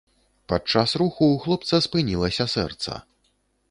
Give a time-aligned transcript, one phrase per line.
[0.53, 2.91] Падчас руху ў хлопца спынілася сэрца.